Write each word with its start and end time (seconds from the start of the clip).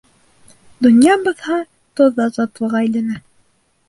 Донъя 0.85 1.17
баҫһа, 1.27 1.57
тоҙ 2.01 2.17
ҙа 2.21 2.27
татлыға 2.39 2.81
әйләнә. 2.81 3.19